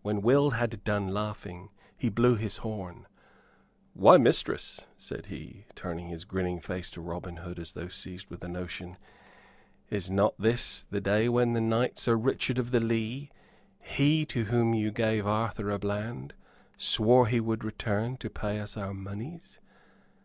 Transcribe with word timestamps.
When 0.00 0.22
Will 0.22 0.50
had 0.54 0.82
done 0.82 1.14
laughing 1.14 1.70
he 1.96 2.08
blew 2.08 2.34
his 2.34 2.56
horn. 2.66 3.06
"Why, 3.94 4.16
mistress," 4.16 4.88
said 4.98 5.26
he, 5.26 5.66
turning 5.76 6.08
his 6.08 6.24
grinning 6.24 6.60
face 6.60 6.90
to 6.90 7.00
Robin 7.00 7.38
as 7.38 7.70
though 7.74 7.86
seized 7.86 8.26
with 8.28 8.42
a 8.42 8.48
notion, 8.48 8.96
"is 9.88 10.10
not 10.10 10.34
this 10.36 10.82
the 10.90 11.00
day 11.00 11.28
when 11.28 11.52
the 11.52 11.60
knight 11.60 11.96
Sir 11.96 12.16
Richard 12.16 12.58
of 12.58 12.72
the 12.72 12.80
Lee 12.80 13.30
he 13.78 14.26
to 14.30 14.46
whom 14.46 14.74
you 14.74 14.90
gave 14.90 15.28
Arthur 15.28 15.66
à 15.66 15.78
Bland 15.78 16.34
swore 16.76 17.28
he 17.28 17.38
would 17.38 17.62
return 17.62 18.16
to 18.16 18.28
pay 18.28 18.58
us 18.58 18.76
our 18.76 18.92
moneys?" 18.94 19.60